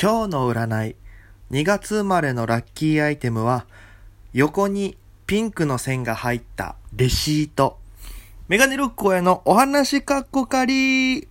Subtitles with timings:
[0.00, 0.96] 今日の占い
[1.50, 3.66] 2月生まれのラッキーアイテムは
[4.32, 7.78] 横にピンクの線が入ったレシート
[8.46, 11.26] メガネロック親のお話かっこかり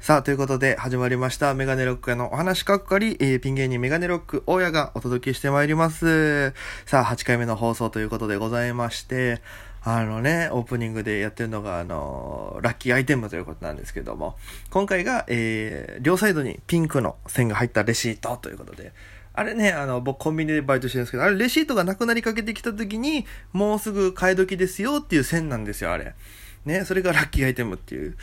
[0.00, 1.52] さあ、ということで始まりました。
[1.54, 6.50] メガネロックへのお話かっこかり、えー、ピン芸人メガネロック大家がお届けしてまいります。
[6.84, 9.42] さあ、8回目の放送ということでございまして、
[9.88, 14.36] あのね、オープニングでやってるのが、あの、ラッキーアイテムということなんですけども、
[14.70, 18.92] 今回が、えー、両サイドにピンクの線が入ったレシートということで、
[19.32, 26.16] あれね、あの、僕コンビニでバイトしてるんですけど、あれレシートがなくなりかけてきた時に、もうすぐ買い時ですよっていう線なんですよ、あれ。
[26.64, 28.10] ね、それがラッキーアイテムっていう。
[28.10, 28.14] っ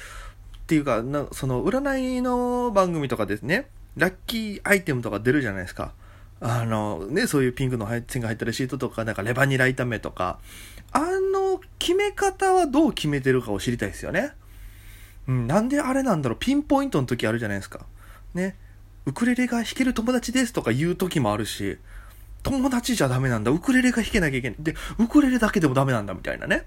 [0.68, 5.93] ていうか、なその占いの番組とかですね、ラッキーアイテムとか出るじゃないですか。
[6.45, 10.39] あの、ね、そういうピンクの線が入ったレシートとか、なんかレバニラ炒めとか、
[10.91, 14.34] あの決め方はどう決めてるかを知りたいですよね。
[15.26, 17.85] うん、なんであれなんだろう、ピンポイントの時あるじゃないですか。
[18.34, 18.57] ね、
[19.05, 21.77] ウクレレが弾ける友達ですとか言う時もあるし、
[22.43, 24.59] 友達じゃダメなんだ、ウクレレが弾けなきゃいけない。
[24.59, 26.65] で、ウクレレだけでもダメなんだみたいなね。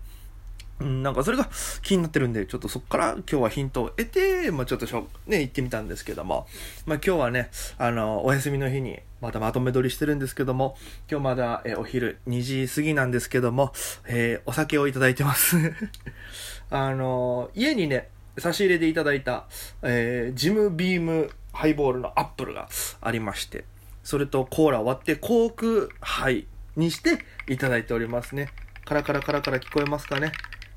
[0.81, 1.49] うん、なんかそれが
[1.83, 6.47] 気になってるんで、ちょっとそこから今日はヒントを得て、まあちょっとしょ、ね、行ってみたんですけども、
[6.85, 10.77] まあ今日はね、あの、お休みの日に、またまとめ撮りしてるんですけども、
[11.11, 13.73] 今日まだ、えお昼2時過ぎなんですけども、
[14.07, 15.57] えー、お酒をいただいてます。
[16.71, 19.47] あの、家にね、差し入れでいただいた、
[19.83, 22.69] えー、ジムビームハイボールのアップルが
[23.01, 23.65] ありまして、
[24.05, 28.51] それとコーラを割ってコークハイにしていただいておりますね。
[28.85, 30.33] カラカラカラカラ聞こえますかね。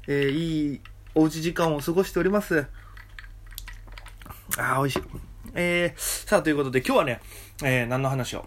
[0.08, 0.82] えー、いい
[1.16, 2.66] おうち時間を過ごしております。
[4.58, 5.02] あー、美味しい。
[5.54, 7.22] えー、さあ、ということで今日はね、
[7.64, 8.46] えー、何の話を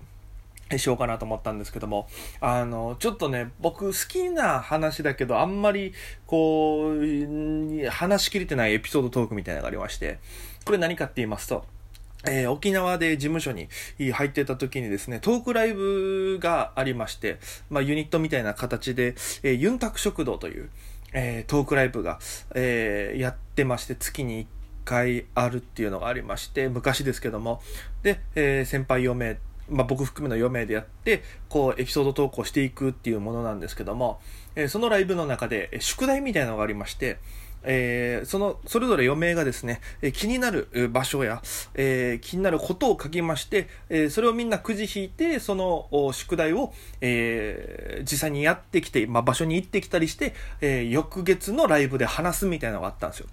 [0.78, 2.08] しようかなと思ったんですけども、
[2.40, 5.92] あの、ちょっとね、僕好きな話だけど、あんまり、
[6.26, 10.18] こう、話しきれてないエピソードトークみたいなのがありまして、
[10.64, 11.64] これ何かって言いますと、
[12.24, 13.68] えー、沖縄で事務所に
[14.12, 20.70] 入ってた時にですね、トークライブがありまして、まあユニットみたいな形で、えー、ユンタク食堂という、
[21.12, 22.18] えー、トークライブが、
[22.54, 24.46] えー、やってまして、月に1
[24.84, 27.62] 回あるっていうのがありまして、昔ですけども、
[28.02, 34.20] で、えー、先輩4名、まあ、僕含めの4名でやって、こう、エピソード投稿していくっていうものなんですけども、
[34.54, 37.18] え、そのライブの中で、宿題みたいなのがありまして、
[37.64, 41.42] えー、その、それぞれ4名がですね、えー、気になる場所や、
[41.74, 53.26] えー、気になることを書きまして、えそれをみんなくじ引いて、その宿題を、え実際にやってきて、まあ、場所に行ってきたりして、え翌月のライブで話すみたいなのがあったんですよ。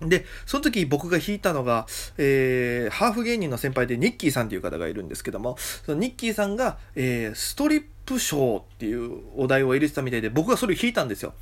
[0.00, 11.34] で、その時僕が弾いたのが、えー、ハーフ芸人の先輩でニッキーさんという方がいるんですけども、そのニッキーさんが、えー、ストリップショーっていうお題を入れてたみたいで、僕がそれを弾いたんですよ。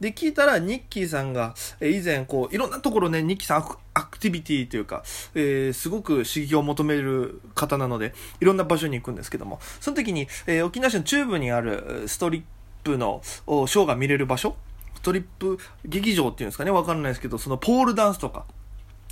[0.00, 3.64] で、聞いたら、ニッキーさんが、え以前、こう、いろんなところね、ニッキーさん
[3.94, 5.02] アクティビティというか、
[5.34, 12.42] えー、すごく刺激を求める方なので、いろんな場所に行くんですけども、その時に、えー、沖縄市の中部にあるストリッ
[12.84, 14.56] プのショーが見れる場所、
[14.94, 18.44] ストリップ劇場っていうんですかね、わかんないですけど、そのポールダンスとか、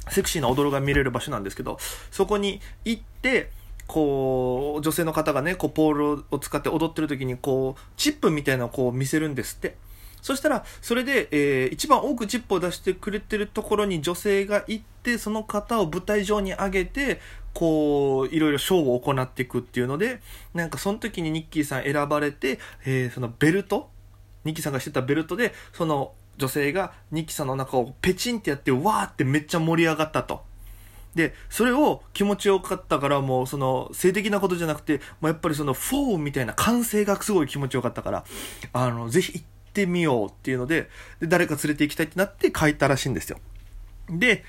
[0.09, 1.79] セクシーな踊るが見れる場所なんですけど、
[2.13, 3.51] そこに行って、
[3.89, 9.77] こう、女性の方がね、こう、ポールを使って踊ってる時に、こう、チップみたいなのをこう見せるんですって。
[10.27, 17.21] そしたら、それで、えー、一番多くチップを出してくれてるところに女性が行って、その方を舞台上に上げて、
[17.55, 20.21] こう、いろいろショーを行っていくっていうので、
[20.53, 23.89] なんかその時にニッキーさん選ばれて、えー、そのベルト、
[24.45, 30.43] ニッキーさんがしてたベルトで、その女性がニッキーさんの中をペチンってやって、わーってめっちゃ盛り上がったと。
[31.15, 38.25] で、それを気持ちよかったからもうその性的なことじゃなくて、もうやっぱりそのフォーみたいな歓声がすごい気持ちよかったから、
[38.73, 39.45] あの、ぜひ行
[39.77, 40.89] ってみようっていうので、
[41.21, 43.39] で、誰か連れて行きたいってなって書いたらしいんですよ。
[44.09, 44.43] で、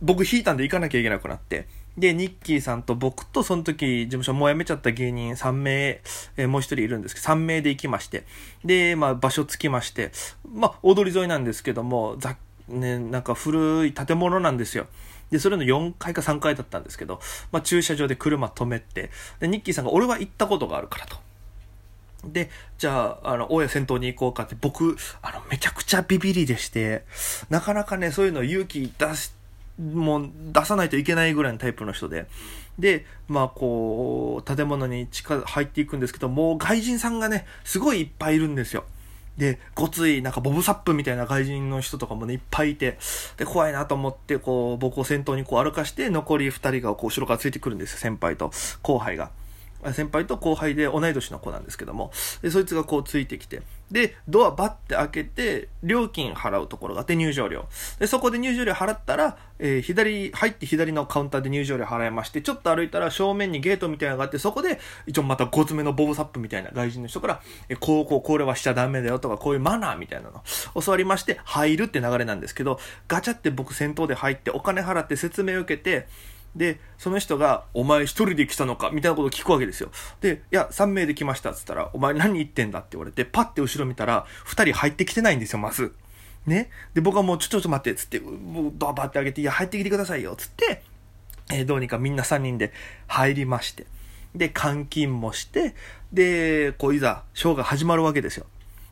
[0.00, 1.66] 僕弾いたんで行かなきゃいけなくなって、
[1.98, 6.00] で、ニッキーさんと僕とその時事務所もう辞めちゃった芸人3名、
[6.36, 8.24] えー、もう一人いるんですけど、3名で行きまして、
[8.64, 10.12] で、まあ場所着きまして、
[10.54, 12.36] まあ踊り沿いなんですけども、ざ
[12.68, 14.86] ね、なんか古い建物なんですよ。
[15.32, 19.10] で、それの4階か3階だったんですけど、まあ駐車場で車止めて、
[19.40, 21.16] で、ニッキーさんが俺は行ったことがあるからと。
[22.24, 27.04] で、じゃあ、あの、大家先頭に行こうかって、僕、あの、めちゃくちゃビビりでして、
[27.48, 29.32] なかなかね、そういうの勇気出し、
[29.78, 32.26] もう出さないといけないぐらいのタイプの人で。
[32.78, 38.84] で、まあこう、建物に近入っていくんですけど、もう外人さんがね、すごいいっぱいいるんですよ。
[39.38, 42.98] で、ごつい、なんかボブサップみたいな外人の人とかもね、いっぱいいて、
[43.38, 48.50] で、怖いなと思って、こう、僕を先頭にこう歩かして、残り二人がこう後ろからついてくるんですよ、先輩と
[48.82, 49.30] 後輩が。
[49.92, 52.10] 先輩と後輩で同い年の子なんですけども、
[52.42, 57.66] でそいつがこうついてきて、で、ドアバッて開けて、料金払うところがあって、入場料。
[57.98, 70.42] で、そこで入場料払ったら、えー、左、入って左のカウンターで入場料払いまして、ちょっと歩いたら正面にゲートみたいなのがあって、そこで、一応また5つ目のボブサップみたいな外人の人から、えー、こう、こう、これはしちゃダメだよとか、こういうマナーみたいなの
[70.80, 72.78] 教わりまして、入るって流れなんですけど、
[73.08, 76.06] ガチャって僕先頭で入って、お金払って説明を受けて、
[76.56, 79.90] で、その人が、お前一人で来たのかみたいなことを聞くわけですよ。
[80.20, 85.94] で、いや、3名で来ましたっつったら、お前何言ってんだって言われて、パッて後ろ見たら、2人入ってきてないんですよ、まず。
[86.46, 86.70] ね。
[86.94, 90.82] で、僕はもう、ちょ、ちょっと待って、つって、もうドアバってあげて、いや、入ってきてくださいよ、つって、
[91.52, 92.72] えー、どうにかみんな3人で
[93.06, 93.86] 入りまして。
[94.34, 95.74] で、監禁もして、
[96.12, 98.46] で、こう、いざ、ショーが始まるわけですよ。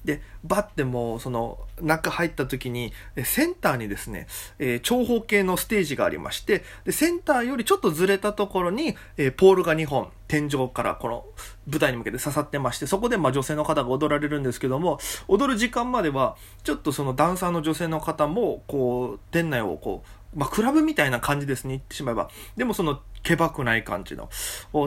[0.08, 2.94] で、バッてもう、その、中入った時に、
[3.24, 4.26] センターにですね、
[4.58, 11.26] えー、長方形のステージがありまして、で、センターよりちょっとずれたところに、えー、ポールが2本、天井からこの
[11.66, 22.30] 舞台に向けて刺さってまして、そこでまあ女性の方が踊られるんですけども、踊る時間までは、ちょっとそのダンサーの女性の方も、こう、店内をこう、まあ、クラブみたいな感じですね、言ってしまえば。
[22.56, 24.30] でもその、けばくない感じの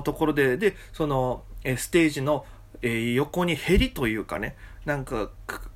[0.02, 2.44] ところで、で、その、えステージの、
[2.82, 5.30] えー、横にヘリというかね、なんか、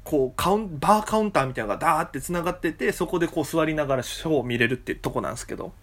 [0.04, 5.74] こう、カウン、バーカウンターみたいなのがダーって繋がってて、そこでこう座りながらショーを見れるっていうとこなんですけど。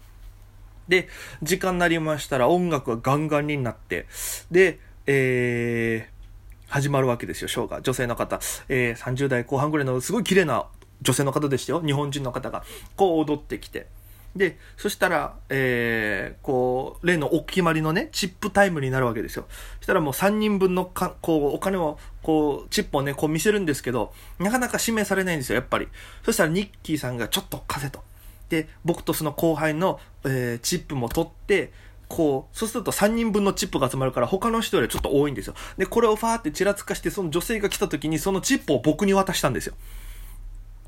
[0.89, 1.09] で、
[1.43, 4.07] 時間になりましたら音楽がガンガンになって、
[4.51, 7.83] で、えー、始まるわけですよ、ショーが。
[7.83, 8.41] 女性の方。
[8.69, 10.67] えー、30代後半ぐらいのすごい綺麗な
[11.03, 11.83] 女性の方でしたよ。
[11.85, 12.65] 日本人の方が。
[12.97, 13.87] こう踊ってきて。
[14.35, 19.47] で、そしたら、えー、こう、例のお決まりのね、チップタイムになるわけですよ。
[19.79, 25.89] そしたらもう3人分のか、こう、お金を、こう、チップをね、こう見せるんですけど、なかなか指名されないんですよ、やっぱり。
[26.25, 28.03] そしたらニッキーさんがちょっと貸せと。
[28.49, 31.73] で、僕とその後輩の、えー、チップも取って、
[32.09, 35.55] こう、そうすると3人分のチップが集まるから他の人よりちょっと多いんですよ。
[35.79, 39.75] で、これをファーってちらつかして、その女性が来た時にそのチップを僕に渡したんですよ。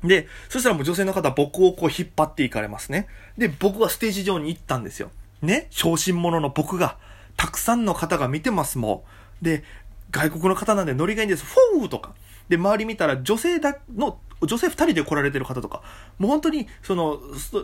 [0.07, 3.07] で、そしたらもう女性の方僕をこう引っ張っていかれますね。
[3.37, 5.11] で、僕はステージ上に行ったんですよ。
[5.41, 6.97] ね、小心者の僕が、
[7.37, 9.05] たくさんの方が見てますも
[9.41, 9.45] ん。
[9.45, 9.63] で、
[10.11, 11.45] 外国の方なんでノリがいいんです。
[11.45, 12.13] フォーとか。
[12.47, 15.81] で、周り見たら女性だの、女性二人で来られてる方とか、
[16.17, 17.19] もう本当に、その、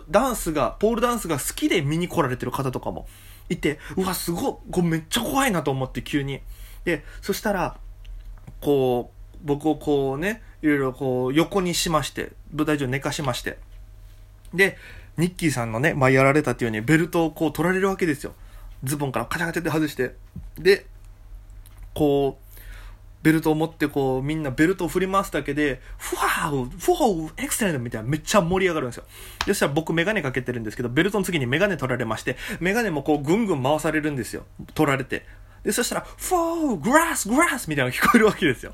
[0.10, 3.08] ダンスが、ポールダンスが好きで見に来られてる方とかも
[3.50, 6.42] いて、うわ、すごい、めっちゃ怖いなと思って急に。
[6.84, 7.78] で、そしたら、
[8.60, 13.58] こう、僕をこうね、いろいろこう横にしまして、舞台上寝かしまして。
[14.54, 14.78] で、
[15.18, 18.34] ニッキーさんのね、まあ、やられたっていうようにベルトをこう取られるわけですよ。
[18.84, 20.16] ズボンからカチャカチャって外して。
[20.58, 20.86] で、
[21.94, 22.52] こう、
[23.24, 29.04] ベルトを持ってこう、みんなベルトを振り回すだけで、フワーフォーエクセレントみたいなめっちゃ盛り上がるんですよ。
[29.46, 34.46] そしたら僕メガネかけてるんですけど、ベルトの次にメガネ取られまして、メガネもこうぐんぐん回されるんですよ。
[34.74, 35.26] 取られて。
[35.64, 38.74] で、そしたら、フォーグラスグラスみたいなのが聞こえるわけですよ。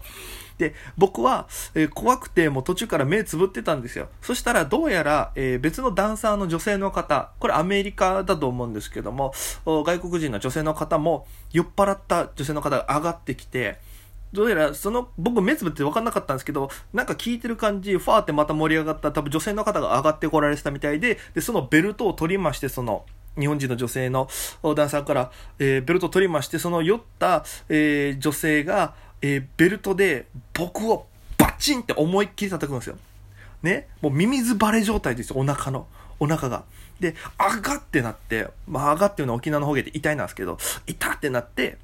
[0.57, 4.09] で、僕は、えー、怖くてもう途中から目つぶってたんですよ。
[4.21, 9.33] そしたらどうやら、えー、別のダンサーの女性の方、これアメリカだと思うんですけども、
[9.65, 13.80] 外国人の女性の方も酔っ払った女性の方が上がってきて、
[14.33, 23.06] どうやら、その、僕目つぶって分かんなかったんですけど、なんか聞いてる感じ、ファーってまた盛り上がった多分女性の方が上がってこられてたみたいで、で、そのベルトを取りまして、その、
[23.39, 24.27] 日本人の女性の
[24.75, 32.97] ダンサーから、えー、ベルトを取りまして、その酔った、えー、女性が、えー、ベルトで僕をバチンって思いっきり叩くんですよ。
[33.63, 33.87] ね？
[34.01, 35.87] もうミミズバレ状態ですよ、お腹の。
[36.19, 36.63] お腹が。
[36.99, 41.77] で、あがってなって、まあ、あがっていうのは沖縄の方言で痛いなんですけど、痛ってなって、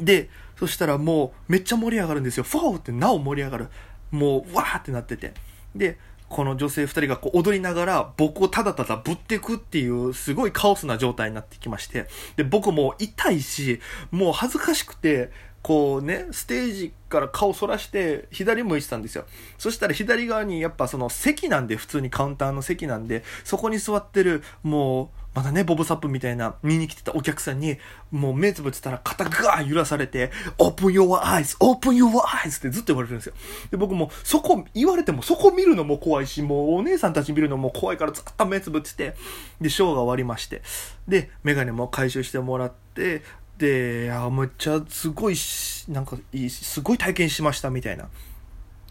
[0.00, 2.44] で、そしたらもうめっちゃ盛り上がるんですよ。
[2.44, 3.68] フォーってなお盛り上がる。
[4.10, 5.34] もう、わーってなってて。
[5.74, 5.98] で、
[6.28, 15.30] この女性二人がこう踊りながら僕をただただぶってくっていうすごいカオスな状態になってきまして、で、僕も痛いし、もう恥ずかしくて、
[15.68, 19.26] こうね、ステージから顔そらして左向いてたんですよ。
[19.58, 27.76] そしたら左側にやっぱその席なんで、普通にカウンターの席なんで、そこに座ってる、もう、まだね、ボブサップみたいな見に来てたお客さんに、
[28.10, 33.34] もう目つぶってたら肩ガー揺らされて、open your eyes, open your eyes ってずっと言われるんですよ。
[33.70, 39.16] で、僕もそこ、言われてもそこ見るのも怖いし、もうお姉さんたち見るのも怖いからずっと目つぶってて、
[39.60, 40.62] で、ショーが終わりまして、
[41.06, 43.22] で、メガネも回収してもらって、
[43.58, 48.08] で、あ、めっちゃすごいしなんかいい、すごい体験しましたみたいな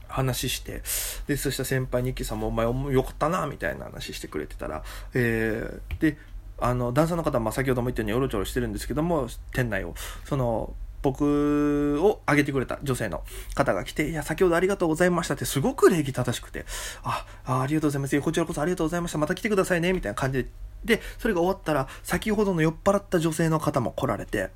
[0.07, 0.83] 話して、
[1.27, 4.83] で、そした先輩ニッキーさんもお前よかったな、みたいな話してくれてたら、
[5.13, 6.17] えー、で、
[6.59, 9.93] あの、ダンサーの方は、まあ、先ほども言ったようによろちょろしてるんですけども、店内を、
[10.25, 16.65] その、僕を挙げてくれた女性の方が来て、いや、先ほどありがとうございましたってすごく礼儀正しくて、
[17.03, 18.21] あ、あありがとうございます。
[18.21, 19.17] こちらこそありがとうございました。
[19.19, 19.93] また来てくださいね。
[19.93, 20.50] みたいな感じで
[20.84, 24.50] で、それが終わったら、先ほどの酔っ払った女性の方も来られて、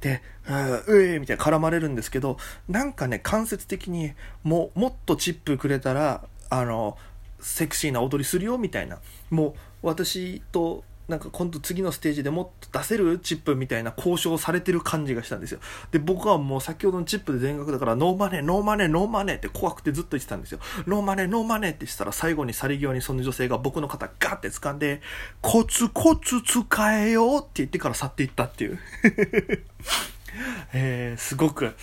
[0.00, 2.36] で、うえーみたいな絡まれるんですけど、
[2.68, 4.12] なんかね、間接的に、
[4.42, 6.98] もう、もっとチップくれたら、あの、
[7.40, 8.98] セクシーな踊りするよみたいな。
[9.30, 15.60] もう、私となんか今度次のステージでもっと出せるチップみたいな交渉されてる感じがしたんですよ。
[15.90, 20.60] で、僕はもう先ほどのチップで全額だから no money、no money、no moneyって怖くてずっと言ってたんですよ。
[20.86, 25.02] no money、no moneyってしたら最後に去り際にその女性が僕の肩ガーって掴んで、
[25.42, 28.78] コツコツ使えよって言ってから去っていったっていう。
[30.72, 31.74] えー、すごく、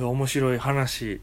[0.00, 1.20] 面白い話。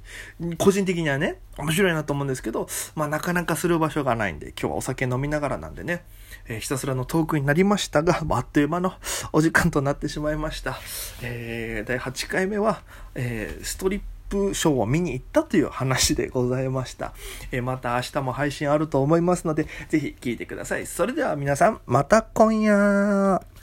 [0.57, 6.03] 個人的にはね、面白いなと思うんですけど、まあなかなかする場所がないんで、今日はお酒飲みながらなんでね、
[6.47, 8.93] えー、ひたすらのトークになりましたが、 あっという間の
[9.33, 10.77] お時間となってしまいました。
[11.21, 12.81] えー、第8回目は、
[13.15, 17.13] えー、ストリップショーを見に行ったという話でございました。
[17.51, 20.85] え、また明日も配信あると思いますので、ぜひ聞いてください。
[20.85, 23.54] それでは皆さん、また今夜。